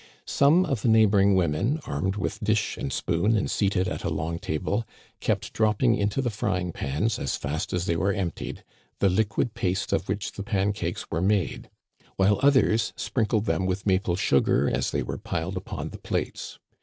[0.25, 4.39] Some of the neighbor women, armed with dish and spoon and seated at a long
[4.39, 4.83] table,
[5.19, 8.63] kept dropping into the frying pans, as fast as they were emptied,
[8.97, 11.69] the liquid paste of which the pancakes were made;
[12.15, 16.57] while others sprinkled them with maple sugar as they were piled upon the plates.